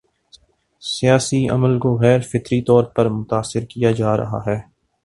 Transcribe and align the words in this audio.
سیاسی 0.81 1.47
عمل 1.49 1.79
کو 1.79 1.97
غیر 1.97 2.19
فطری 2.19 2.61
طور 2.61 2.83
پر 2.83 3.09
متاثر 3.09 3.65
کیا 3.65 3.91
جا 3.91 4.17
رہا 4.17 4.41
ہے۔ 4.47 4.59